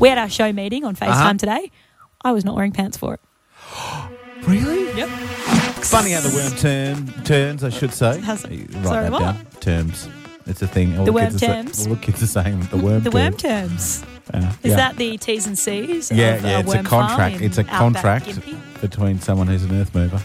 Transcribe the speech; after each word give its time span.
We 0.00 0.08
had 0.08 0.18
our 0.18 0.28
show 0.30 0.52
meeting 0.52 0.84
on 0.84 0.96
FaceTime 0.96 1.08
Uh-huh. 1.10 1.34
today. 1.34 1.70
I 2.22 2.32
was 2.32 2.44
not 2.44 2.54
wearing 2.56 2.72
pants 2.72 2.96
for 2.96 3.14
it. 3.14 3.20
Really? 4.48 4.86
Yep. 4.96 5.08
Funny 5.84 6.12
how 6.12 6.22
the 6.22 6.34
worm 6.34 6.52
turn, 6.56 7.24
turns, 7.24 7.62
I 7.62 7.68
should 7.68 7.92
say. 7.92 8.16
You 8.20 8.22
write 8.22 8.84
sorry, 8.86 9.02
that 9.04 9.12
what? 9.12 9.20
down. 9.20 9.46
Terms. 9.60 10.08
It's 10.46 10.62
a 10.62 10.66
thing. 10.66 10.98
All 10.98 11.04
The 11.04 11.12
kids 11.12 11.14
worm 11.14 11.34
are 11.34 11.38
sa- 11.38 11.46
terms? 11.46 11.86
all 11.86 11.94
the 11.94 12.00
kids 12.00 12.22
are 12.22 12.26
saying 12.26 12.60
the 12.70 12.78
worm 12.78 13.02
The 13.02 13.10
worm 13.10 13.34
terms. 13.36 14.00
terms. 14.00 14.04
Yeah. 14.32 14.52
Is 14.62 14.70
Yeah. 14.70 14.76
that 14.76 14.96
the 14.96 15.18
T's 15.18 15.46
and 15.46 15.58
C's? 15.58 16.10
Yeah, 16.10 16.36
of, 16.36 16.42
yeah, 16.44 16.56
uh, 16.56 16.60
it's 16.60 16.68
a 16.72 16.76
Worm 16.76 16.84
Farm 16.86 17.08
contract. 17.08 17.36
in 17.36 17.42
It's 17.44 17.58
a 17.58 17.60
Outback 17.60 17.78
contract 17.78 18.26
Gympie? 18.28 18.80
between 18.80 19.20
someone 19.20 19.46
who's 19.46 19.62
an 19.64 19.78
earth 19.78 19.94
mover. 19.94 20.22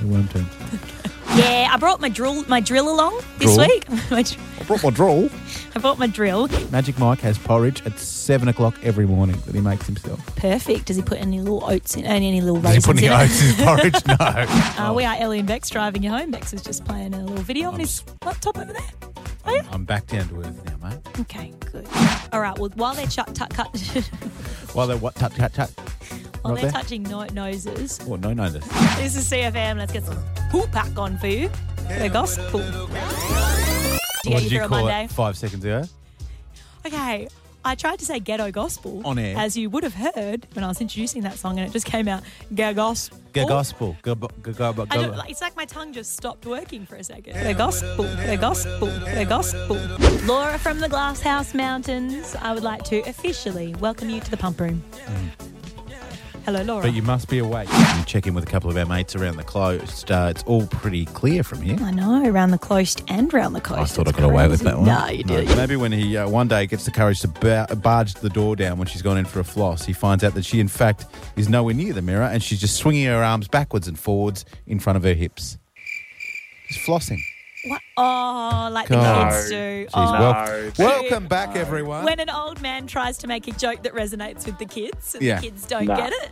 The 0.00 0.06
worm 0.08 0.28
terms. 0.28 0.48
Yeah, 1.36 1.68
I 1.72 1.76
brought 1.78 2.00
my 2.00 2.08
drill, 2.08 2.44
my 2.44 2.60
drill 2.60 2.88
along 2.94 3.20
this 3.38 3.54
Drill? 3.56 3.66
week. 3.68 3.84
I 4.12 4.62
brought 4.66 4.84
my 4.84 4.90
drawl. 4.90 5.28
I 5.74 5.80
brought 5.80 5.98
my 5.98 6.06
drill. 6.06 6.46
Magic 6.70 6.96
Mike 6.98 7.20
has 7.22 7.36
porridge 7.38 7.84
at 7.84 7.98
seven 7.98 8.46
o'clock 8.46 8.76
every 8.84 9.04
morning 9.06 9.36
that 9.46 9.54
he 9.54 9.60
makes 9.60 9.86
himself. 9.86 10.24
Perfect. 10.36 10.86
Does 10.86 10.96
he 10.96 11.02
put 11.02 11.18
any 11.18 11.40
little 11.40 11.64
oats 11.64 11.96
in? 11.96 12.04
Any 12.04 12.40
little 12.40 12.60
Does 12.60 12.70
he 12.70 12.76
raisins 12.76 12.86
put 12.86 12.96
any 12.98 13.06
in 13.08 13.12
oats 13.12 13.40
in 13.40 13.46
his 13.48 13.64
porridge? 13.64 13.94
No. 14.78 14.86
Uh, 14.88 14.92
we 14.94 15.04
are 15.04 15.16
Ellie 15.18 15.40
and 15.40 15.48
Bex 15.48 15.70
driving 15.70 16.04
you 16.04 16.10
home. 16.10 16.30
Bex 16.30 16.52
is 16.52 16.62
just 16.62 16.84
playing 16.84 17.14
a 17.14 17.20
little 17.24 17.42
video 17.44 17.70
on 17.72 17.80
his 17.80 18.04
laptop 18.24 18.56
over 18.56 18.72
there. 18.72 18.82
Oh, 19.46 19.54
yeah? 19.54 19.62
I'm 19.72 19.84
back 19.84 20.06
down 20.06 20.28
to 20.28 20.40
earth 20.40 20.64
now, 20.64 20.88
mate. 20.88 20.98
Okay, 21.20 21.52
good. 21.72 21.86
All 22.32 22.40
right. 22.40 22.56
Well, 22.58 22.70
while 22.76 22.94
they're 22.94 23.06
ch- 23.06 23.16
tut- 23.34 23.50
cut, 23.50 23.76
While 24.72 24.86
they're 24.86 24.96
what? 24.96 25.14
Tut, 25.16 25.34
tut, 25.34 25.52
tut. 25.52 25.70
while 26.42 26.54
Right 26.54 26.62
they're 26.62 26.70
there? 26.70 26.80
touching 26.82 27.02
no- 27.02 27.24
noses, 27.26 28.00
Oh, 28.08 28.16
no, 28.16 28.32
no, 28.32 28.48
this. 28.48 28.64
this 28.96 29.16
is 29.16 29.30
CFM. 29.30 29.76
Let's 29.78 29.92
get 29.92 30.04
some 30.04 30.16
pool 30.50 30.66
pack 30.72 30.96
on 30.98 31.18
for 31.18 31.26
you. 31.26 31.50
The 31.98 32.08
gospel. 32.12 32.60
Did 32.60 32.72
you 32.72 32.80
What 32.80 34.24
get 34.24 34.42
did 34.42 34.42
you 34.42 34.42
you 34.42 34.48
through 34.48 34.64
a 34.64 34.68
call 34.68 34.84
Monday? 34.84 35.04
it 35.04 35.10
five 35.10 35.36
seconds 35.36 35.64
ago? 35.64 35.84
Okay. 36.86 37.28
I 37.66 37.74
tried 37.74 37.98
to 38.00 38.04
say 38.04 38.20
ghetto 38.20 38.50
gospel 38.50 39.00
On 39.06 39.18
air. 39.18 39.38
as 39.38 39.56
you 39.56 39.70
would 39.70 39.84
have 39.84 39.94
heard 39.94 40.46
when 40.52 40.62
I 40.64 40.68
was 40.68 40.82
introducing 40.82 41.22
that 41.22 41.38
song, 41.38 41.58
and 41.58 41.66
it 41.66 41.72
just 41.72 41.86
came 41.86 42.08
out 42.08 42.22
ghetto 42.54 42.74
gospel. 42.74 43.18
Go 43.32 43.46
gospel. 43.46 43.96
Go, 44.02 44.14
go, 44.14 44.28
go, 44.42 44.52
go, 44.74 44.86
I 44.90 44.96
don't, 44.98 45.16
like, 45.16 45.30
it's 45.30 45.40
like 45.40 45.56
my 45.56 45.64
tongue 45.64 45.92
just 45.94 46.14
stopped 46.14 46.44
working 46.44 46.84
for 46.84 46.96
a 46.96 47.04
second. 47.04 47.42
The 47.42 47.54
gospel, 47.54 48.04
the 48.04 48.36
gospel, 48.38 48.86
the 48.86 49.24
gospel. 49.26 49.76
Laura 50.26 50.58
from 50.58 50.78
the 50.78 50.88
Glasshouse 50.90 51.54
Mountains, 51.54 52.36
I 52.36 52.52
would 52.52 52.62
like 52.62 52.84
to 52.84 52.98
officially 53.08 53.74
welcome 53.76 54.10
you 54.10 54.20
to 54.20 54.30
the 54.30 54.36
pump 54.36 54.60
room. 54.60 54.82
Mm. 55.06 55.53
Hello, 56.44 56.62
Laura. 56.62 56.82
But 56.82 56.92
you 56.94 57.00
must 57.02 57.28
be 57.30 57.38
awake. 57.38 57.68
You 57.72 58.04
check 58.04 58.26
in 58.26 58.34
with 58.34 58.44
a 58.44 58.50
couple 58.50 58.68
of 58.70 58.76
our 58.76 58.84
mates 58.84 59.16
around 59.16 59.36
the 59.38 59.44
coast. 59.44 60.10
Uh, 60.10 60.26
it's 60.30 60.42
all 60.44 60.66
pretty 60.66 61.06
clear 61.06 61.42
from 61.42 61.62
here. 61.62 61.78
I 61.80 61.90
know, 61.90 62.22
around 62.28 62.50
the 62.50 62.58
coast 62.58 63.02
and 63.08 63.32
round 63.32 63.54
the 63.56 63.62
coast. 63.62 63.80
I 63.80 63.84
thought 63.86 64.06
I 64.06 64.10
It's 64.10 64.18
got 64.18 64.30
away 64.30 64.46
with 64.48 64.60
crazy. 64.60 64.64
that 64.64 64.76
one. 64.76 64.86
No, 64.86 65.06
you 65.08 65.24
did. 65.24 65.48
Maybe 65.56 65.76
when 65.76 65.90
he 65.90 66.18
uh, 66.18 66.28
one 66.28 66.46
day 66.48 66.66
gets 66.66 66.84
the 66.84 66.90
courage 66.90 67.20
to 67.22 67.28
bar- 67.28 67.68
barge 67.76 68.12
the 68.14 68.28
door 68.28 68.56
down 68.56 68.76
when 68.76 68.86
she's 68.86 69.00
gone 69.00 69.16
in 69.16 69.24
for 69.24 69.40
a 69.40 69.44
floss, 69.44 69.86
he 69.86 69.94
finds 69.94 70.22
out 70.22 70.34
that 70.34 70.44
she, 70.44 70.60
in 70.60 70.68
fact, 70.68 71.06
is 71.36 71.48
nowhere 71.48 71.72
near 71.74 71.94
the 71.94 72.02
mirror 72.02 72.24
and 72.24 72.42
she's 72.42 72.60
just 72.60 72.76
swinging 72.76 73.06
her 73.06 73.22
arms 73.24 73.48
backwards 73.48 73.88
and 73.88 73.98
forwards 73.98 74.44
in 74.66 74.78
front 74.78 74.98
of 74.98 75.02
her 75.02 75.14
hips. 75.14 75.56
Just 76.68 76.80
flossing. 76.80 77.20
What? 77.66 77.80
Oh, 77.96 78.68
like 78.72 78.88
God. 78.88 79.30
the 79.32 79.34
kids 79.36 79.48
do. 79.48 79.54
Jeez, 79.56 79.90
oh. 79.94 80.72
wel- 80.78 80.92
welcome 81.00 81.26
back, 81.26 81.56
everyone. 81.56 82.04
When 82.04 82.20
an 82.20 82.28
old 82.28 82.60
man 82.60 82.86
tries 82.86 83.16
to 83.18 83.26
make 83.26 83.48
a 83.48 83.52
joke 83.52 83.82
that 83.84 83.94
resonates 83.94 84.44
with 84.44 84.58
the 84.58 84.66
kids 84.66 85.14
and 85.14 85.22
Yeah. 85.24 85.36
the 85.40 85.42
kids 85.48 85.66
don't 85.66 85.86
Nah. 85.86 85.96
get 85.96 86.12
it. 86.12 86.30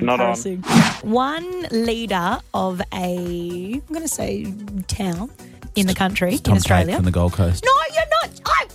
Not 0.00 0.20
on. 0.20 0.26
Embarrassing. 0.36 0.62
One 1.02 1.62
leader 1.72 2.38
of 2.54 2.80
a, 2.92 3.72
I'm 3.74 3.80
going 3.88 4.02
to 4.02 4.08
say, 4.08 4.52
town 4.86 5.30
in 5.74 5.86
the 5.88 5.94
country, 5.94 6.32
in 6.34 6.38
Tom 6.38 6.54
Tate 6.54 6.58
Australia. 6.58 6.96
from 6.96 7.04
the 7.06 7.10
Gold 7.10 7.32
Coast. 7.32 7.64
No, 7.64 7.72
you're 7.94 8.04
not. 8.22 8.40
I... 8.46 8.66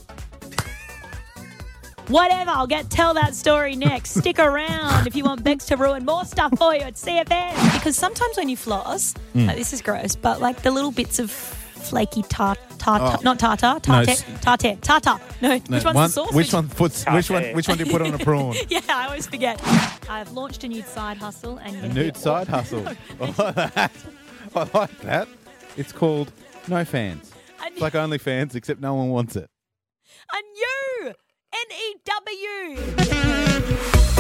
Whatever, 2.09 2.52
I'll 2.52 2.68
get 2.68 2.90
tell 2.90 3.14
that 3.14 3.34
story 3.34 3.78
next. 3.78 4.16
Stick 4.20 4.38
around 4.40 5.08
if 5.08 5.16
you 5.16 5.24
want 5.24 5.42
Bex 5.44 5.66
to 5.68 5.78
ruin 5.78 6.03
more 6.03 6.25
stuff 6.25 6.52
for 6.58 6.75
you 6.75 6.81
at 6.81 6.96
CFM. 6.96 7.74
Because 7.74 7.96
sometimes 7.96 8.36
when 8.36 8.50
you 8.50 8.58
floss, 8.58 9.13
Mm. 9.34 9.47
like, 9.47 9.56
this 9.58 9.72
is 9.72 9.81
gross, 9.81 10.16
but 10.18 10.42
like 10.42 10.62
the 10.63 10.72
little 10.72 10.92
bits 10.92 11.18
of 11.19 11.31
flaky 11.83 12.23
tar, 12.23 12.55
tar, 12.77 12.99
Oh. 13.01 13.19
not 13.23 13.39
tartar, 13.39 13.73
No, 13.73 13.79
tartar, 13.79 14.11
it's- 14.11 14.23
tartar, 14.41 14.75
tartar. 14.81 15.19
No, 15.41 15.49
No, 15.49 15.55
which 15.55 15.69
one's 15.69 15.83
one- 15.83 15.95
the 15.95 16.07
sauce? 16.09 16.31
Which 16.33 16.53
one 16.53 16.69
puts? 16.69 17.05
Which 17.05 17.29
one? 17.29 17.44
Which 17.53 17.67
one 17.67 17.77
do 17.77 17.83
you 17.85 17.91
put 17.91 18.01
on 18.01 18.13
a 18.13 18.17
prawn? 18.17 18.55
Yeah, 18.69 18.79
I 18.89 19.05
always 19.05 19.27
forget. 19.27 19.59
I've 20.09 20.31
launched 20.31 20.63
a 20.63 20.67
new 20.67 20.81
side 20.83 21.17
hustle 21.17 21.57
and 21.57 21.75
A 21.77 21.89
nude 21.94 22.17
side 22.17 22.47
hustle. 22.47 22.88
I 23.21 23.25
like 23.25 23.55
that. 23.55 23.91
I 24.55 24.67
like 24.73 24.99
that. 25.01 25.27
It's 25.77 25.91
called 25.91 26.31
No 26.67 26.83
Fans. 26.85 27.31
A, 27.61 27.66
It's 27.67 27.81
like 27.81 27.94
OnlyFans, 27.94 28.55
except 28.55 28.79
no 28.81 28.94
one 28.95 29.09
wants 29.09 29.35
it. 29.35 29.50
a 30.31 30.41
new 30.41 31.13
N 31.53 31.71
E 31.71 31.95
W. 32.05 34.12